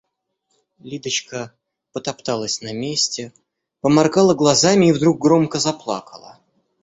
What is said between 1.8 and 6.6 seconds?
потопталась на месте, поморгала глазами и вдруг громко заплакала.